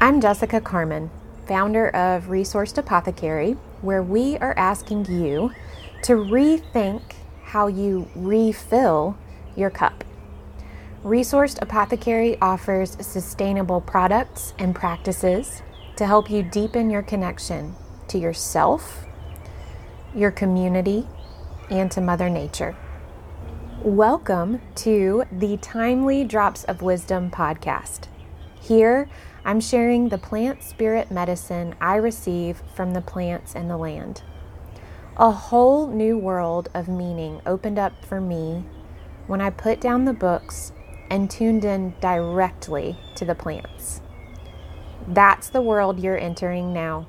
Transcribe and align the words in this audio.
I'm 0.00 0.20
Jessica 0.20 0.60
Carmon, 0.60 1.10
founder 1.48 1.88
of 1.88 2.26
Resourced 2.26 2.78
Apothecary, 2.78 3.56
where 3.82 4.00
we 4.00 4.38
are 4.38 4.56
asking 4.56 5.06
you 5.06 5.50
to 6.04 6.12
rethink 6.12 7.02
how 7.42 7.66
you 7.66 8.08
refill 8.14 9.18
your 9.56 9.70
cup. 9.70 10.04
Resourced 11.02 11.60
Apothecary 11.60 12.38
offers 12.40 12.96
sustainable 13.04 13.80
products 13.80 14.54
and 14.56 14.72
practices 14.72 15.62
to 15.96 16.06
help 16.06 16.30
you 16.30 16.44
deepen 16.44 16.90
your 16.90 17.02
connection 17.02 17.74
to 18.06 18.18
yourself, 18.18 19.04
your 20.14 20.30
community, 20.30 21.08
and 21.70 21.90
to 21.90 22.00
Mother 22.00 22.30
Nature. 22.30 22.76
Welcome 23.82 24.60
to 24.76 25.24
the 25.32 25.56
Timely 25.56 26.22
Drops 26.22 26.62
of 26.62 26.82
Wisdom 26.82 27.32
podcast. 27.32 28.06
Here, 28.60 29.08
I'm 29.44 29.60
sharing 29.60 30.08
the 30.08 30.18
plant 30.18 30.62
spirit 30.62 31.10
medicine 31.10 31.74
I 31.80 31.96
receive 31.96 32.62
from 32.74 32.92
the 32.92 33.00
plants 33.00 33.54
and 33.54 33.70
the 33.70 33.76
land. 33.76 34.22
A 35.16 35.30
whole 35.30 35.86
new 35.88 36.16
world 36.16 36.68
of 36.74 36.88
meaning 36.88 37.40
opened 37.46 37.78
up 37.78 38.04
for 38.04 38.20
me 38.20 38.64
when 39.26 39.40
I 39.40 39.50
put 39.50 39.80
down 39.80 40.04
the 40.04 40.12
books 40.12 40.72
and 41.10 41.30
tuned 41.30 41.64
in 41.64 41.94
directly 42.00 42.96
to 43.16 43.24
the 43.24 43.34
plants. 43.34 44.00
That's 45.06 45.48
the 45.48 45.62
world 45.62 46.00
you're 46.00 46.18
entering 46.18 46.72
now. 46.72 47.06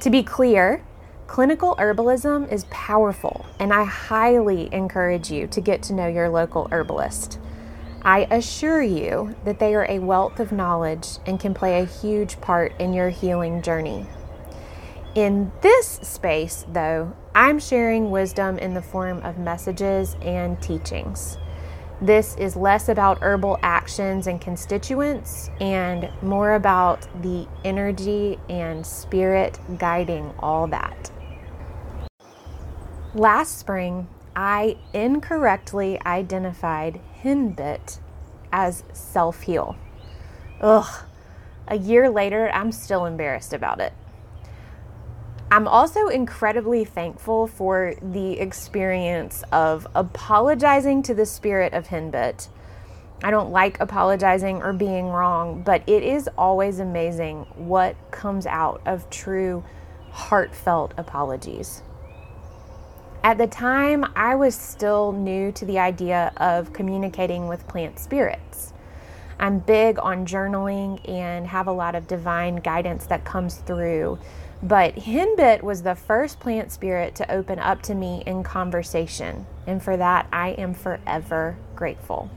To 0.00 0.10
be 0.10 0.22
clear, 0.22 0.84
clinical 1.26 1.76
herbalism 1.76 2.50
is 2.50 2.64
powerful, 2.70 3.46
and 3.58 3.72
I 3.72 3.84
highly 3.84 4.72
encourage 4.72 5.30
you 5.30 5.46
to 5.48 5.60
get 5.60 5.82
to 5.84 5.92
know 5.92 6.06
your 6.06 6.28
local 6.28 6.68
herbalist. 6.70 7.38
I 8.04 8.26
assure 8.30 8.82
you 8.82 9.34
that 9.44 9.58
they 9.58 9.74
are 9.74 9.86
a 9.88 9.98
wealth 9.98 10.38
of 10.38 10.52
knowledge 10.52 11.08
and 11.24 11.40
can 11.40 11.54
play 11.54 11.80
a 11.80 11.86
huge 11.86 12.38
part 12.40 12.78
in 12.78 12.92
your 12.92 13.08
healing 13.08 13.62
journey. 13.62 14.06
In 15.14 15.52
this 15.62 16.00
space, 16.02 16.66
though, 16.68 17.16
I'm 17.34 17.58
sharing 17.58 18.10
wisdom 18.10 18.58
in 18.58 18.74
the 18.74 18.82
form 18.82 19.22
of 19.22 19.38
messages 19.38 20.16
and 20.20 20.60
teachings. 20.60 21.38
This 22.02 22.36
is 22.36 22.56
less 22.56 22.90
about 22.90 23.22
herbal 23.22 23.58
actions 23.62 24.26
and 24.26 24.38
constituents 24.38 25.48
and 25.60 26.10
more 26.20 26.56
about 26.56 27.08
the 27.22 27.46
energy 27.64 28.38
and 28.50 28.84
spirit 28.84 29.58
guiding 29.78 30.34
all 30.40 30.66
that. 30.66 31.10
Last 33.14 33.58
spring, 33.58 34.08
I 34.36 34.76
incorrectly 34.92 36.00
identified 36.04 37.00
Henbit 37.22 37.98
as 38.52 38.82
self 38.92 39.42
heal. 39.42 39.76
Ugh, 40.60 41.04
a 41.68 41.76
year 41.76 42.08
later, 42.10 42.50
I'm 42.52 42.72
still 42.72 43.04
embarrassed 43.06 43.52
about 43.52 43.80
it. 43.80 43.92
I'm 45.50 45.68
also 45.68 46.08
incredibly 46.08 46.84
thankful 46.84 47.46
for 47.46 47.94
the 48.02 48.40
experience 48.40 49.44
of 49.52 49.86
apologizing 49.94 51.02
to 51.04 51.14
the 51.14 51.26
spirit 51.26 51.72
of 51.74 51.88
Henbit. 51.88 52.48
I 53.22 53.30
don't 53.30 53.50
like 53.50 53.78
apologizing 53.78 54.62
or 54.62 54.72
being 54.72 55.08
wrong, 55.08 55.62
but 55.62 55.82
it 55.88 56.02
is 56.02 56.28
always 56.36 56.80
amazing 56.80 57.46
what 57.54 57.94
comes 58.10 58.46
out 58.46 58.82
of 58.84 59.08
true, 59.10 59.62
heartfelt 60.10 60.92
apologies. 60.96 61.82
At 63.24 63.38
the 63.38 63.46
time, 63.46 64.04
I 64.14 64.34
was 64.34 64.54
still 64.54 65.10
new 65.10 65.50
to 65.52 65.64
the 65.64 65.78
idea 65.78 66.30
of 66.36 66.74
communicating 66.74 67.48
with 67.48 67.66
plant 67.66 67.98
spirits. 67.98 68.74
I'm 69.40 69.60
big 69.60 69.98
on 69.98 70.26
journaling 70.26 71.00
and 71.08 71.46
have 71.46 71.66
a 71.66 71.72
lot 71.72 71.94
of 71.94 72.06
divine 72.06 72.56
guidance 72.56 73.06
that 73.06 73.24
comes 73.24 73.54
through. 73.54 74.18
But 74.62 74.96
Henbit 74.96 75.62
was 75.62 75.82
the 75.82 75.94
first 75.94 76.38
plant 76.38 76.70
spirit 76.70 77.14
to 77.14 77.32
open 77.32 77.58
up 77.58 77.80
to 77.84 77.94
me 77.94 78.22
in 78.26 78.42
conversation, 78.42 79.46
and 79.66 79.82
for 79.82 79.96
that 79.96 80.26
I 80.30 80.50
am 80.50 80.74
forever 80.74 81.56
grateful. 81.74 82.28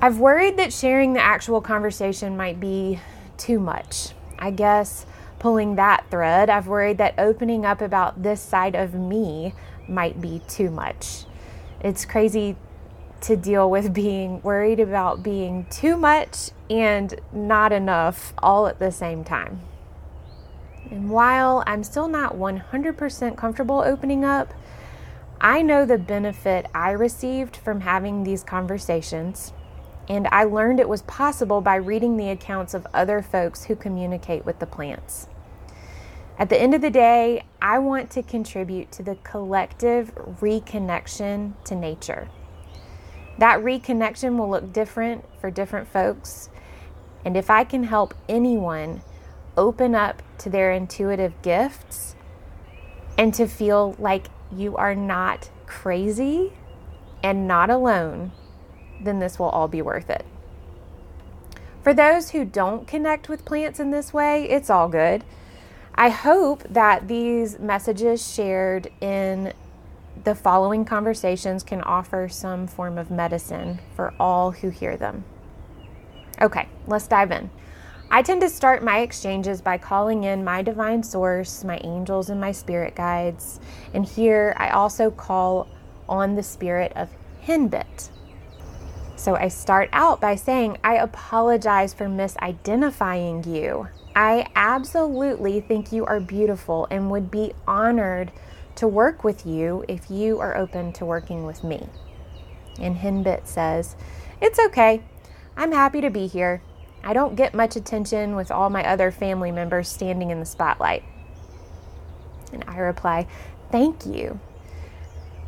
I've 0.00 0.18
worried 0.18 0.56
that 0.56 0.72
sharing 0.72 1.12
the 1.12 1.20
actual 1.20 1.60
conversation 1.60 2.38
might 2.38 2.58
be 2.58 3.00
too 3.36 3.60
much. 3.60 4.14
I 4.38 4.50
guess 4.50 5.04
pulling 5.38 5.74
that 5.74 6.06
thread, 6.10 6.48
I've 6.48 6.68
worried 6.68 6.96
that 6.98 7.16
opening 7.18 7.66
up 7.66 7.82
about 7.82 8.22
this 8.22 8.40
side 8.40 8.74
of 8.74 8.94
me 8.94 9.52
might 9.88 10.20
be 10.20 10.40
too 10.48 10.70
much. 10.70 11.24
It's 11.80 12.04
crazy 12.04 12.56
to 13.22 13.36
deal 13.36 13.70
with 13.70 13.94
being 13.94 14.42
worried 14.42 14.80
about 14.80 15.22
being 15.22 15.66
too 15.70 15.96
much 15.96 16.50
and 16.68 17.14
not 17.32 17.72
enough 17.72 18.34
all 18.38 18.66
at 18.66 18.78
the 18.78 18.90
same 18.90 19.22
time. 19.24 19.60
And 20.90 21.08
while 21.08 21.62
I'm 21.66 21.84
still 21.84 22.08
not 22.08 22.34
100% 22.34 23.36
comfortable 23.36 23.80
opening 23.80 24.24
up, 24.24 24.52
I 25.40 25.62
know 25.62 25.84
the 25.84 25.98
benefit 25.98 26.66
I 26.74 26.90
received 26.90 27.56
from 27.56 27.80
having 27.80 28.24
these 28.24 28.44
conversations, 28.44 29.52
and 30.08 30.28
I 30.30 30.44
learned 30.44 30.80
it 30.80 30.88
was 30.88 31.02
possible 31.02 31.60
by 31.60 31.76
reading 31.76 32.16
the 32.16 32.30
accounts 32.30 32.74
of 32.74 32.86
other 32.92 33.22
folks 33.22 33.64
who 33.64 33.74
communicate 33.74 34.44
with 34.44 34.58
the 34.58 34.66
plants. 34.66 35.28
At 36.38 36.48
the 36.48 36.60
end 36.60 36.74
of 36.74 36.80
the 36.80 36.90
day, 36.90 37.44
I 37.62 37.78
want 37.78 38.10
to 38.10 38.24
contribute 38.24 38.90
to 38.92 39.04
the 39.04 39.14
collective 39.22 40.12
reconnection 40.40 41.52
to 41.66 41.76
nature. 41.76 42.28
That 43.38 43.60
reconnection 43.60 44.36
will 44.36 44.50
look 44.50 44.72
different 44.72 45.24
for 45.40 45.48
different 45.48 45.86
folks. 45.86 46.50
And 47.24 47.36
if 47.36 47.50
I 47.50 47.62
can 47.62 47.84
help 47.84 48.14
anyone 48.28 49.02
open 49.56 49.94
up 49.94 50.24
to 50.38 50.50
their 50.50 50.72
intuitive 50.72 51.40
gifts 51.42 52.16
and 53.16 53.32
to 53.34 53.46
feel 53.46 53.94
like 53.96 54.26
you 54.50 54.76
are 54.76 54.96
not 54.96 55.48
crazy 55.66 56.54
and 57.22 57.46
not 57.46 57.70
alone, 57.70 58.32
then 59.00 59.20
this 59.20 59.38
will 59.38 59.50
all 59.50 59.68
be 59.68 59.82
worth 59.82 60.10
it. 60.10 60.26
For 61.80 61.94
those 61.94 62.30
who 62.30 62.44
don't 62.44 62.88
connect 62.88 63.28
with 63.28 63.44
plants 63.44 63.78
in 63.78 63.92
this 63.92 64.12
way, 64.12 64.48
it's 64.50 64.68
all 64.68 64.88
good. 64.88 65.22
I 65.94 66.08
hope 66.08 66.62
that 66.70 67.08
these 67.08 67.58
messages 67.58 68.32
shared 68.34 68.90
in 69.00 69.52
the 70.24 70.34
following 70.34 70.84
conversations 70.84 71.62
can 71.62 71.82
offer 71.82 72.28
some 72.28 72.66
form 72.66 72.96
of 72.98 73.10
medicine 73.10 73.80
for 73.94 74.14
all 74.18 74.52
who 74.52 74.70
hear 74.70 74.96
them. 74.96 75.24
Okay, 76.40 76.68
let's 76.86 77.06
dive 77.06 77.30
in. 77.30 77.50
I 78.10 78.22
tend 78.22 78.40
to 78.42 78.50
start 78.50 78.82
my 78.82 78.98
exchanges 78.98 79.60
by 79.60 79.78
calling 79.78 80.24
in 80.24 80.44
my 80.44 80.62
divine 80.62 81.02
source, 81.02 81.64
my 81.64 81.80
angels, 81.82 82.28
and 82.28 82.40
my 82.40 82.52
spirit 82.52 82.94
guides. 82.94 83.58
And 83.94 84.04
here 84.04 84.54
I 84.58 84.70
also 84.70 85.10
call 85.10 85.66
on 86.08 86.34
the 86.34 86.42
spirit 86.42 86.92
of 86.94 87.08
Henbit. 87.46 88.10
So 89.22 89.36
I 89.36 89.46
start 89.46 89.88
out 89.92 90.20
by 90.20 90.34
saying, 90.34 90.78
I 90.82 90.96
apologize 90.96 91.94
for 91.94 92.06
misidentifying 92.06 93.46
you. 93.46 93.86
I 94.16 94.48
absolutely 94.56 95.60
think 95.60 95.92
you 95.92 96.04
are 96.06 96.18
beautiful 96.18 96.88
and 96.90 97.08
would 97.08 97.30
be 97.30 97.52
honored 97.64 98.32
to 98.74 98.88
work 98.88 99.22
with 99.22 99.46
you 99.46 99.84
if 99.86 100.10
you 100.10 100.40
are 100.40 100.56
open 100.56 100.92
to 100.94 101.04
working 101.04 101.46
with 101.46 101.62
me. 101.62 101.86
And 102.80 102.96
Henbit 102.96 103.46
says, 103.46 103.94
It's 104.40 104.58
okay. 104.58 105.04
I'm 105.56 105.70
happy 105.70 106.00
to 106.00 106.10
be 106.10 106.26
here. 106.26 106.60
I 107.04 107.12
don't 107.12 107.36
get 107.36 107.54
much 107.54 107.76
attention 107.76 108.34
with 108.34 108.50
all 108.50 108.70
my 108.70 108.84
other 108.84 109.12
family 109.12 109.52
members 109.52 109.88
standing 109.88 110.32
in 110.32 110.40
the 110.40 110.46
spotlight. 110.46 111.04
And 112.52 112.64
I 112.66 112.76
reply, 112.78 113.28
Thank 113.70 114.04
you. 114.04 114.40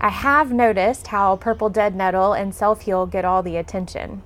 I 0.00 0.10
have 0.10 0.52
noticed 0.52 1.06
how 1.08 1.36
Purple 1.36 1.70
Dead 1.70 1.94
Nettle 1.94 2.32
and 2.32 2.54
Self 2.54 2.82
Heal 2.82 3.06
get 3.06 3.24
all 3.24 3.42
the 3.42 3.56
attention. 3.56 4.22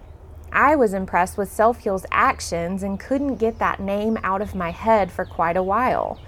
I 0.51 0.77
was 0.77 0.95
impressed 0.95 1.37
with 1.37 1.53
Self 1.53 1.81
Heal's 1.81 2.07
actions 2.11 2.83
and 2.83 2.99
couldn't 2.99 3.37
get 3.37 3.59
that 3.59 3.81
name 3.81 4.19
out 4.23 4.43
of 4.43 4.55
my 4.55 4.71
head 4.71 5.13
for 5.13 5.25
quite 5.25 5.57
a 5.57 5.63
while. 5.63 6.21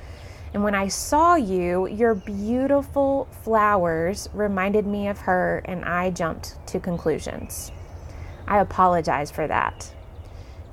And 0.52 0.64
when 0.64 0.74
I 0.74 0.88
saw 0.88 1.36
you, 1.36 1.86
your 1.86 2.14
beautiful 2.14 3.28
flowers 3.42 4.28
reminded 4.34 4.86
me 4.86 5.06
of 5.08 5.18
her, 5.20 5.62
and 5.64 5.84
I 5.84 6.10
jumped 6.10 6.56
to 6.68 6.80
conclusions. 6.80 7.70
I 8.48 8.58
apologize 8.58 9.30
for 9.30 9.46
that. 9.46 9.94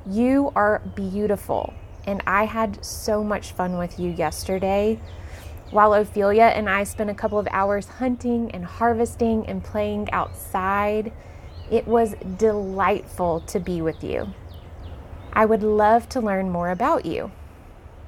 You 0.09 0.51
are 0.55 0.81
beautiful, 0.95 1.73
and 2.05 2.23
I 2.25 2.45
had 2.45 2.83
so 2.83 3.23
much 3.23 3.51
fun 3.51 3.77
with 3.77 3.99
you 3.99 4.09
yesterday. 4.09 4.99
While 5.71 5.93
Ophelia 5.93 6.45
and 6.45 6.69
I 6.69 6.83
spent 6.85 7.09
a 7.09 7.13
couple 7.15 7.39
of 7.39 7.47
hours 7.51 7.87
hunting 7.87 8.51
and 8.51 8.65
harvesting 8.65 9.45
and 9.47 9.63
playing 9.63 10.09
outside, 10.11 11.11
it 11.69 11.87
was 11.87 12.15
delightful 12.37 13.41
to 13.41 13.59
be 13.59 13.81
with 13.81 14.03
you. 14.03 14.33
I 15.33 15.45
would 15.45 15.63
love 15.63 16.07
to 16.09 16.21
learn 16.21 16.49
more 16.49 16.69
about 16.71 17.05
you. 17.05 17.31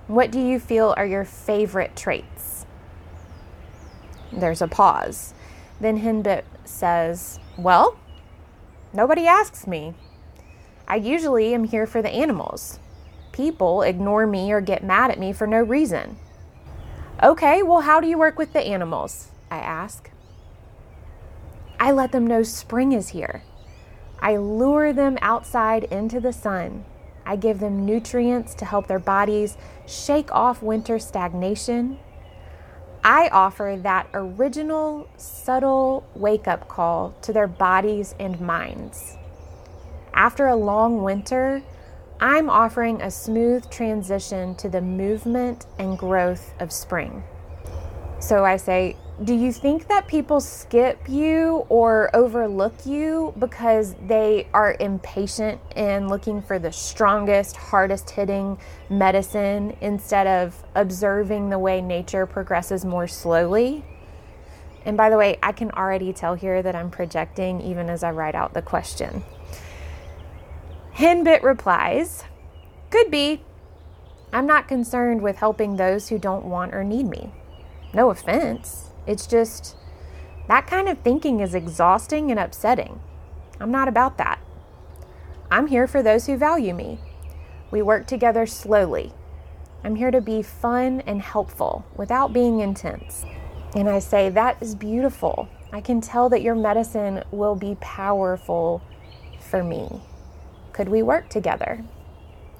What 0.07 0.31
do 0.31 0.39
you 0.39 0.59
feel 0.59 0.93
are 0.97 1.05
your 1.05 1.25
favorite 1.25 1.95
traits? 1.95 2.65
There's 4.31 4.61
a 4.61 4.67
pause. 4.67 5.33
Then 5.81 6.01
Henbit 6.01 6.43
says, 6.65 7.39
Well, 7.57 7.99
nobody 8.93 9.27
asks 9.27 9.67
me. 9.67 9.93
I 10.87 10.95
usually 10.95 11.53
am 11.53 11.65
here 11.65 11.85
for 11.85 12.01
the 12.01 12.09
animals. 12.09 12.79
people 13.31 13.83
ignore 13.83 14.27
me 14.27 14.51
or 14.51 14.61
get 14.61 14.83
mad 14.83 15.11
at 15.11 15.19
me 15.19 15.31
for 15.33 15.47
no 15.47 15.59
reason. 15.61 16.17
Okay, 17.21 17.61
well, 17.61 17.81
how 17.81 17.99
do 17.99 18.07
you 18.07 18.17
work 18.17 18.37
with 18.37 18.53
the 18.53 18.61
animals? 18.61 19.27
I 19.51 19.57
ask. 19.57 20.09
I 21.77 21.91
let 21.91 22.13
them 22.13 22.25
know 22.25 22.43
spring 22.43 22.93
is 22.93 23.09
here. 23.09 23.43
I 24.21 24.37
lure 24.37 24.93
them 24.93 25.17
outside 25.21 25.83
into 25.85 26.21
the 26.21 26.31
sun. 26.31 26.85
I 27.25 27.35
give 27.35 27.59
them 27.59 27.85
nutrients 27.85 28.55
to 28.55 28.65
help 28.65 28.87
their 28.87 28.99
bodies 28.99 29.57
shake 29.85 30.31
off 30.31 30.61
winter 30.61 30.97
stagnation. 30.97 31.99
I 33.03 33.27
offer 33.33 33.77
that 33.81 34.07
original, 34.13 35.09
subtle 35.17 36.07
wake 36.15 36.47
up 36.47 36.69
call 36.69 37.15
to 37.23 37.33
their 37.33 37.47
bodies 37.47 38.15
and 38.17 38.39
minds. 38.39 39.17
After 40.13 40.47
a 40.47 40.55
long 40.55 41.03
winter, 41.03 41.63
I'm 42.21 42.49
offering 42.49 43.01
a 43.01 43.09
smooth 43.09 43.69
transition 43.69 44.53
to 44.55 44.67
the 44.67 44.81
movement 44.81 45.67
and 45.77 45.97
growth 45.97 46.53
of 46.59 46.69
spring. 46.73 47.23
So 48.19 48.43
I 48.43 48.57
say, 48.57 48.97
do 49.23 49.33
you 49.33 49.53
think 49.53 49.87
that 49.87 50.05
people 50.05 50.41
skip 50.41 51.07
you 51.07 51.65
or 51.69 52.13
overlook 52.13 52.85
you 52.85 53.33
because 53.39 53.95
they 54.05 54.49
are 54.53 54.75
impatient 54.81 55.61
and 55.77 56.09
looking 56.09 56.41
for 56.41 56.59
the 56.59 56.73
strongest, 56.73 57.55
hardest 57.55 58.09
hitting 58.09 58.57
medicine 58.89 59.77
instead 59.79 60.27
of 60.27 60.61
observing 60.75 61.49
the 61.49 61.59
way 61.59 61.79
nature 61.79 62.25
progresses 62.25 62.83
more 62.83 63.07
slowly? 63.07 63.85
And 64.83 64.97
by 64.97 65.09
the 65.09 65.17
way, 65.17 65.39
I 65.41 65.53
can 65.53 65.71
already 65.71 66.11
tell 66.11 66.35
here 66.35 66.61
that 66.61 66.75
I'm 66.75 66.91
projecting 66.91 67.61
even 67.61 67.89
as 67.89 68.03
I 68.03 68.11
write 68.11 68.35
out 68.35 68.53
the 68.53 68.61
question. 68.61 69.23
Henbit 70.99 71.43
replies, 71.43 72.25
Could 72.89 73.09
be. 73.09 73.41
I'm 74.33 74.45
not 74.45 74.67
concerned 74.67 75.21
with 75.21 75.37
helping 75.37 75.77
those 75.77 76.09
who 76.09 76.19
don't 76.19 76.43
want 76.43 76.75
or 76.75 76.83
need 76.83 77.07
me. 77.07 77.31
No 77.93 78.09
offense. 78.09 78.89
It's 79.07 79.25
just 79.25 79.77
that 80.49 80.67
kind 80.67 80.89
of 80.89 80.99
thinking 80.99 81.39
is 81.39 81.55
exhausting 81.55 82.31
and 82.31 82.37
upsetting. 82.37 82.99
I'm 83.61 83.71
not 83.71 83.87
about 83.87 84.17
that. 84.17 84.41
I'm 85.49 85.67
here 85.67 85.87
for 85.87 86.03
those 86.03 86.25
who 86.25 86.35
value 86.35 86.73
me. 86.73 86.99
We 87.71 87.81
work 87.81 88.05
together 88.05 88.45
slowly. 88.45 89.13
I'm 89.85 89.95
here 89.95 90.11
to 90.11 90.19
be 90.19 90.41
fun 90.41 90.99
and 91.05 91.21
helpful 91.21 91.85
without 91.95 92.33
being 92.33 92.59
intense. 92.59 93.23
And 93.73 93.87
I 93.87 93.99
say, 93.99 94.27
That 94.27 94.61
is 94.61 94.75
beautiful. 94.75 95.47
I 95.71 95.79
can 95.79 96.01
tell 96.01 96.27
that 96.27 96.41
your 96.41 96.55
medicine 96.55 97.23
will 97.31 97.55
be 97.55 97.77
powerful 97.79 98.81
for 99.39 99.63
me. 99.63 100.01
Could 100.79 100.87
we 100.87 101.03
work 101.03 101.27
together? 101.27 101.83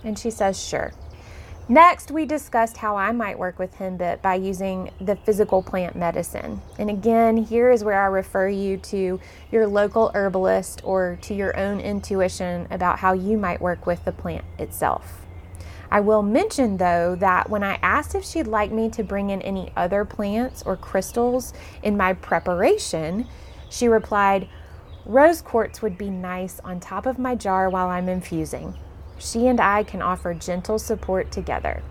And 0.04 0.20
she 0.20 0.30
says, 0.30 0.62
Sure. 0.62 0.92
Next, 1.70 2.12
we 2.12 2.26
discussed 2.26 2.76
how 2.76 2.98
I 2.98 3.14
might 3.14 3.40
work 3.40 3.58
with 3.58 3.74
Henbit 3.76 4.22
by 4.22 4.36
using 4.36 4.92
the 5.00 5.16
physical 5.16 5.64
plant 5.64 5.96
medicine. 5.96 6.62
And 6.78 6.90
again, 6.90 7.38
here 7.38 7.72
is 7.72 7.82
where 7.82 8.02
I 8.02 8.08
refer 8.08 8.50
you 8.50 8.76
to 8.76 9.22
your 9.54 9.68
local 9.68 10.12
herbalist 10.14 10.82
or 10.84 11.18
to 11.22 11.34
your 11.34 11.58
own 11.58 11.80
intuition 11.80 12.68
about 12.70 13.00
how 13.00 13.14
you 13.14 13.38
might 13.38 13.62
work 13.62 13.86
with 13.86 14.04
the 14.04 14.12
plant 14.12 14.44
itself. 14.58 15.26
I 15.90 16.02
will 16.02 16.22
mention 16.22 16.76
though 16.76 17.16
that 17.22 17.50
when 17.50 17.64
I 17.64 17.80
asked 17.82 18.16
if 18.16 18.26
she'd 18.26 18.48
like 18.48 18.74
me 18.74 18.90
to 18.90 19.02
bring 19.02 19.30
in 19.30 19.42
any 19.44 19.72
other 19.78 20.04
plants 20.04 20.62
or 20.64 20.76
crystals 20.76 21.54
in 21.84 21.96
my 21.96 22.12
preparation, 22.12 23.30
she 23.70 23.88
replied, 23.88 24.50
Rose 25.10 25.42
quartz 25.42 25.82
would 25.82 25.98
be 25.98 26.10
nice 26.10 26.60
on 26.64 26.80
top 26.80 27.06
of 27.06 27.20
my 27.20 27.36
jar 27.36 27.70
while 27.70 27.90
I'm 27.90 28.08
infusing 28.08 28.76
she 29.20 29.48
and 29.48 29.60
I 29.60 29.84
can 29.84 30.02
offer 30.02 30.34
gentle 30.34 30.80
support 30.80 31.32
together. 31.32 31.84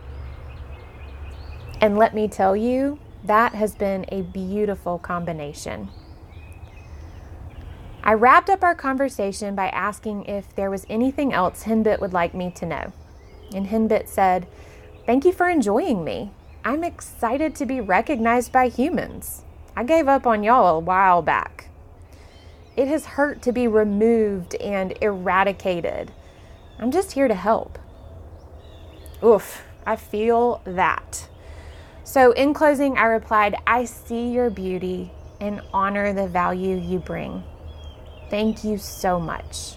And 1.80 1.96
let 1.96 2.14
me 2.14 2.26
tell 2.26 2.56
you, 2.56 2.98
that 3.24 3.54
has 3.54 3.74
been 3.74 4.06
a 4.08 4.22
beautiful 4.22 4.98
combination. 4.98 5.90
I 8.02 8.14
wrapped 8.14 8.48
up 8.48 8.64
our 8.64 8.74
conversation 8.74 9.54
by 9.54 9.68
asking 9.68 10.24
if 10.24 10.54
there 10.54 10.70
was 10.70 10.86
anything 10.88 11.32
else 11.32 11.64
Henbit 11.64 12.00
would 12.00 12.12
like 12.12 12.34
me 12.34 12.50
to 12.52 12.66
know. 12.66 12.92
And 13.54 13.66
Henbit 13.66 14.08
said, 14.08 14.46
Thank 15.04 15.24
you 15.24 15.32
for 15.32 15.48
enjoying 15.48 16.04
me. 16.04 16.32
I'm 16.64 16.84
excited 16.84 17.54
to 17.56 17.66
be 17.66 17.80
recognized 17.80 18.52
by 18.52 18.68
humans. 18.68 19.42
I 19.76 19.84
gave 19.84 20.08
up 20.08 20.26
on 20.26 20.42
y'all 20.42 20.76
a 20.76 20.80
while 20.80 21.22
back. 21.22 21.68
It 22.78 22.86
has 22.86 23.04
hurt 23.04 23.42
to 23.42 23.50
be 23.50 23.66
removed 23.66 24.54
and 24.54 24.96
eradicated 25.00 26.12
I'm 26.78 26.92
just 26.92 27.10
here 27.10 27.26
to 27.26 27.34
help. 27.34 27.76
Oof, 29.20 29.64
I 29.84 29.96
feel 29.96 30.62
that. 30.64 31.28
So, 32.04 32.30
in 32.30 32.54
closing, 32.54 32.96
I 32.96 33.06
replied, 33.06 33.56
I 33.66 33.84
see 33.84 34.28
your 34.28 34.48
beauty 34.48 35.10
and 35.40 35.60
honor 35.72 36.12
the 36.12 36.28
value 36.28 36.76
you 36.76 37.00
bring. 37.00 37.42
Thank 38.30 38.62
you 38.62 38.78
so 38.78 39.18
much. 39.18 39.74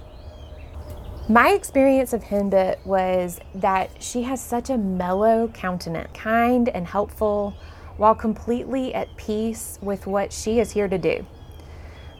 My 1.27 1.53
experience 1.53 2.13
of 2.13 2.21
Henbit 2.21 2.85
was 2.85 3.39
that 3.55 3.89
she 3.99 4.21
has 4.21 4.39
such 4.39 4.69
a 4.69 4.77
mellow 4.77 5.47
countenance, 5.47 6.11
kind 6.13 6.69
and 6.69 6.85
helpful, 6.85 7.55
while 7.97 8.13
completely 8.13 8.93
at 8.93 9.15
peace 9.17 9.79
with 9.81 10.05
what 10.05 10.31
she 10.31 10.59
is 10.59 10.69
here 10.73 10.87
to 10.87 10.99
do. 10.99 11.25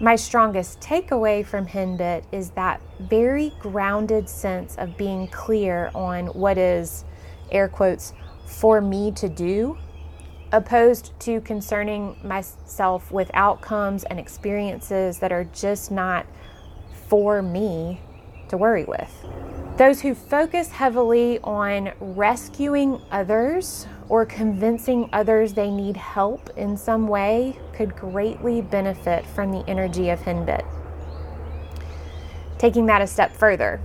My 0.02 0.16
strongest 0.16 0.80
takeaway 0.80 1.46
from 1.46 1.68
Henbit 1.68 2.24
is 2.32 2.50
that 2.52 2.82
very 3.00 3.54
grounded 3.60 4.28
sense 4.28 4.76
of 4.80 4.98
being 4.98 5.28
clear 5.28 5.92
on 5.94 6.26
what 6.30 6.58
is, 6.58 7.06
air 7.52 7.68
quotes, 7.68 8.12
for 8.48 8.82
me 8.82 9.12
to 9.12 9.30
do, 9.30 9.78
opposed 10.52 11.14
to 11.20 11.40
concerning 11.42 12.18
myself 12.24 13.12
with 13.12 13.30
outcomes 13.36 14.04
and 14.06 14.20
experiences 14.20 15.20
that 15.20 15.32
are 15.32 15.44
just 15.44 15.92
not 15.92 16.26
for 17.08 17.44
me 17.44 18.02
to 18.48 18.58
worry 18.58 18.86
with. 18.86 19.24
Those 19.78 20.02
who 20.02 20.14
focus 20.14 20.70
heavily 20.70 21.40
on 21.44 21.94
rescuing 22.00 23.02
others 23.10 23.88
or 24.10 24.26
convincing 24.26 25.10
others 25.14 25.54
they 25.54 25.72
need 25.72 25.98
help 25.98 26.50
in 26.58 26.78
some 26.78 27.08
way 27.08 27.58
could 27.74 27.96
greatly 27.96 28.62
benefit 28.62 29.26
from 29.26 29.52
the 29.52 29.64
energy 29.68 30.10
of 30.10 30.20
Henbit. 30.20 30.66
Taking 32.60 32.86
that 32.88 33.02
a 33.02 33.08
step 33.08 33.36
further, 33.36 33.82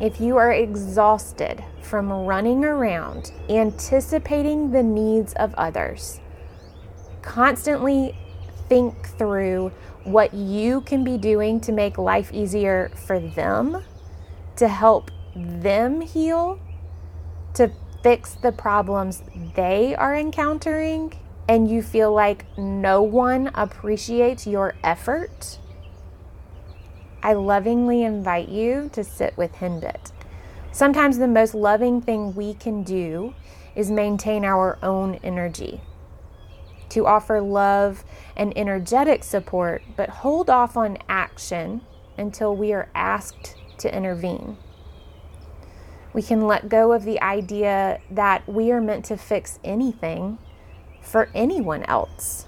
if 0.00 0.20
you 0.20 0.36
are 0.36 0.52
exhausted 0.52 1.62
from 1.82 2.10
running 2.10 2.64
around 2.64 3.32
anticipating 3.50 4.70
the 4.70 4.82
needs 4.82 5.34
of 5.34 5.52
others, 5.54 6.20
constantly 7.22 8.16
think 8.68 9.08
through 9.18 9.72
what 10.04 10.32
you 10.32 10.80
can 10.82 11.04
be 11.04 11.18
doing 11.18 11.60
to 11.60 11.72
make 11.72 11.98
life 11.98 12.32
easier 12.32 12.90
for 12.94 13.18
them 13.18 13.82
to 14.56 14.68
help 14.68 15.10
them 15.34 16.00
heal, 16.00 16.60
to 17.54 17.70
fix 18.02 18.34
the 18.34 18.52
problems 18.52 19.22
they 19.54 19.94
are 19.94 20.14
encountering, 20.14 21.12
and 21.48 21.70
you 21.70 21.82
feel 21.82 22.12
like 22.12 22.44
no 22.58 23.02
one 23.02 23.50
appreciates 23.54 24.46
your 24.46 24.74
effort, 24.82 25.58
I 27.22 27.32
lovingly 27.32 28.02
invite 28.02 28.50
you 28.50 28.90
to 28.92 29.02
sit 29.02 29.36
with 29.36 29.54
Henbit. 29.54 30.12
Sometimes 30.72 31.16
the 31.16 31.26
most 31.26 31.54
loving 31.54 32.02
thing 32.02 32.34
we 32.34 32.52
can 32.52 32.82
do 32.82 33.34
is 33.74 33.90
maintain 33.90 34.44
our 34.44 34.78
own 34.82 35.14
energy. 35.24 35.80
To 36.90 37.06
offer 37.06 37.40
love 37.40 38.04
and 38.36 38.52
energetic 38.56 39.24
support, 39.24 39.82
but 39.96 40.10
hold 40.10 40.50
off 40.50 40.76
on 40.76 40.98
action 41.08 41.80
until 42.18 42.54
we 42.54 42.72
are 42.72 42.90
asked 42.94 43.56
to 43.78 43.96
intervene. 43.96 44.58
We 46.14 46.22
can 46.22 46.46
let 46.46 46.68
go 46.68 46.92
of 46.92 47.04
the 47.04 47.20
idea 47.20 48.00
that 48.08 48.48
we 48.48 48.70
are 48.70 48.80
meant 48.80 49.04
to 49.06 49.16
fix 49.16 49.58
anything 49.64 50.38
for 51.02 51.28
anyone 51.34 51.82
else. 51.82 52.46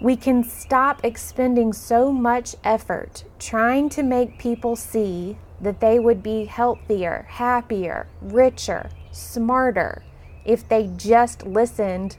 We 0.00 0.16
can 0.16 0.42
stop 0.42 1.04
expending 1.04 1.72
so 1.72 2.12
much 2.12 2.56
effort 2.64 3.24
trying 3.38 3.88
to 3.90 4.02
make 4.02 4.38
people 4.38 4.74
see 4.74 5.38
that 5.60 5.80
they 5.80 6.00
would 6.00 6.22
be 6.22 6.44
healthier, 6.44 7.26
happier, 7.30 8.08
richer, 8.20 8.90
smarter 9.12 10.02
if 10.44 10.68
they 10.68 10.90
just 10.96 11.46
listened 11.46 12.16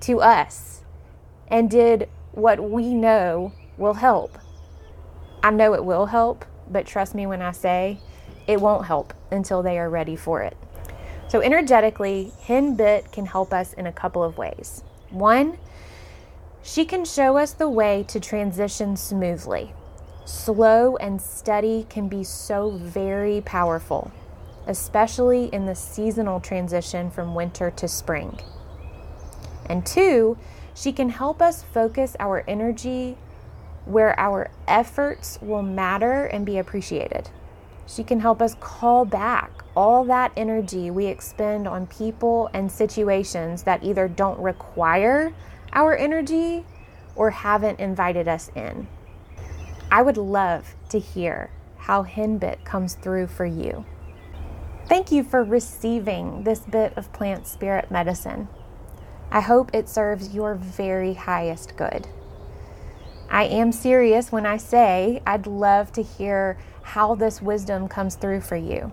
to 0.00 0.20
us 0.20 0.82
and 1.48 1.70
did 1.70 2.08
what 2.32 2.70
we 2.70 2.94
know 2.94 3.52
will 3.76 3.94
help. 3.94 4.38
I 5.42 5.50
know 5.50 5.74
it 5.74 5.84
will 5.84 6.06
help 6.06 6.46
but 6.70 6.86
trust 6.86 7.14
me 7.14 7.26
when 7.26 7.42
I 7.42 7.52
say 7.52 7.98
it 8.46 8.60
won't 8.60 8.86
help 8.86 9.14
until 9.30 9.62
they 9.62 9.78
are 9.78 9.90
ready 9.90 10.16
for 10.16 10.42
it. 10.42 10.56
So, 11.28 11.40
energetically, 11.42 12.32
Henbit 12.46 13.12
can 13.12 13.26
help 13.26 13.52
us 13.52 13.72
in 13.74 13.86
a 13.86 13.92
couple 13.92 14.22
of 14.24 14.38
ways. 14.38 14.82
One, 15.10 15.58
she 16.62 16.84
can 16.84 17.04
show 17.04 17.36
us 17.38 17.52
the 17.52 17.68
way 17.68 18.04
to 18.08 18.20
transition 18.20 18.96
smoothly. 18.96 19.72
Slow 20.24 20.96
and 20.96 21.20
steady 21.22 21.86
can 21.88 22.08
be 22.08 22.24
so 22.24 22.70
very 22.70 23.40
powerful. 23.42 24.12
especially 24.66 25.46
in 25.46 25.66
the 25.66 25.74
seasonal 25.74 26.40
transition 26.40 27.10
from 27.10 27.34
winter 27.34 27.70
to 27.72 27.88
spring. 27.88 28.38
And 29.66 29.84
two, 29.86 30.38
she 30.74 30.92
can 30.92 31.08
help 31.10 31.42
us 31.42 31.64
focus 31.74 32.16
our 32.20 32.44
energy 32.46 33.16
where 33.86 34.18
our 34.20 34.50
efforts 34.68 35.38
will 35.40 35.62
matter 35.62 36.26
and 36.26 36.44
be 36.46 36.58
appreciated. 36.58 37.30
She 37.88 38.04
can 38.04 38.20
help 38.20 38.42
us 38.42 38.54
call 38.60 39.06
back 39.06 39.50
all 39.74 40.04
that 40.04 40.32
energy 40.36 40.90
we 40.90 41.06
expend 41.06 41.66
on 41.66 41.86
people 41.86 42.50
and 42.52 42.70
situations 42.70 43.62
that 43.62 43.82
either 43.82 44.08
don't 44.08 44.38
require 44.38 45.32
our 45.72 45.96
energy 45.96 46.66
or 47.16 47.30
haven't 47.30 47.80
invited 47.80 48.28
us 48.28 48.50
in. 48.54 48.86
I 49.90 50.02
would 50.02 50.18
love 50.18 50.74
to 50.90 50.98
hear 50.98 51.50
how 51.78 52.04
Henbit 52.04 52.62
comes 52.64 52.94
through 52.94 53.28
for 53.28 53.46
you. 53.46 53.86
Thank 54.86 55.10
you 55.10 55.22
for 55.22 55.42
receiving 55.42 56.44
this 56.44 56.60
bit 56.60 56.92
of 56.96 57.12
plant 57.12 57.46
spirit 57.46 57.90
medicine. 57.90 58.48
I 59.30 59.40
hope 59.40 59.70
it 59.72 59.88
serves 59.88 60.34
your 60.34 60.54
very 60.54 61.14
highest 61.14 61.76
good. 61.76 62.06
I 63.30 63.44
am 63.44 63.72
serious 63.72 64.32
when 64.32 64.46
I 64.46 64.56
say 64.56 65.22
I'd 65.26 65.46
love 65.46 65.92
to 65.92 66.02
hear 66.02 66.58
how 66.88 67.14
this 67.14 67.40
wisdom 67.42 67.86
comes 67.86 68.16
through 68.16 68.40
for 68.40 68.56
you. 68.56 68.90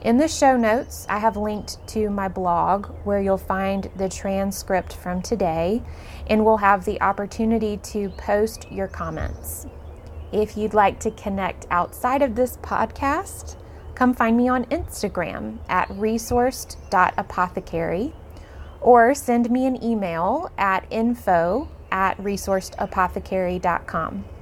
In 0.00 0.16
the 0.18 0.28
show 0.28 0.56
notes, 0.56 1.06
I 1.08 1.18
have 1.18 1.36
linked 1.36 1.84
to 1.88 2.08
my 2.10 2.28
blog 2.28 2.86
where 3.04 3.20
you'll 3.20 3.38
find 3.38 3.90
the 3.96 4.08
transcript 4.08 4.94
from 4.94 5.20
today 5.20 5.82
and 6.28 6.44
we'll 6.44 6.58
have 6.58 6.84
the 6.84 7.02
opportunity 7.02 7.78
to 7.78 8.10
post 8.10 8.70
your 8.70 8.86
comments. 8.88 9.66
If 10.32 10.56
you'd 10.56 10.74
like 10.74 11.00
to 11.00 11.10
connect 11.10 11.66
outside 11.70 12.22
of 12.22 12.34
this 12.34 12.56
podcast, 12.58 13.56
come 13.94 14.14
find 14.14 14.36
me 14.36 14.48
on 14.48 14.64
Instagram 14.66 15.58
at 15.68 15.88
resourced.apothecary 15.88 18.12
or 18.80 19.14
send 19.14 19.50
me 19.50 19.66
an 19.66 19.82
email 19.82 20.52
at 20.56 20.86
info 20.90 21.68
at 21.90 22.16
resourcedapothecary.com. 22.18 24.35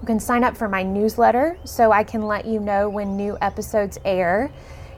You 0.00 0.06
can 0.06 0.20
sign 0.20 0.44
up 0.44 0.56
for 0.56 0.68
my 0.68 0.82
newsletter 0.82 1.58
so 1.64 1.92
I 1.92 2.04
can 2.04 2.22
let 2.22 2.46
you 2.46 2.58
know 2.58 2.88
when 2.88 3.16
new 3.16 3.36
episodes 3.40 3.98
air. 4.04 4.50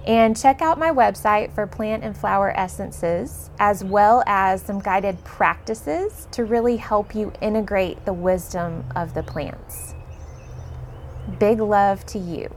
And 0.06 0.36
check 0.36 0.62
out 0.62 0.78
my 0.80 0.90
website 0.90 1.52
for 1.54 1.64
plant 1.66 2.02
and 2.02 2.16
flower 2.16 2.56
essences, 2.56 3.50
as 3.60 3.84
well 3.84 4.24
as 4.26 4.60
some 4.60 4.80
guided 4.80 5.22
practices 5.22 6.26
to 6.32 6.44
really 6.44 6.76
help 6.76 7.14
you 7.14 7.32
integrate 7.40 8.04
the 8.04 8.12
wisdom 8.12 8.84
of 8.96 9.14
the 9.14 9.22
plants. 9.22 9.94
Big 11.38 11.60
love 11.60 12.04
to 12.06 12.18
you. 12.18 12.52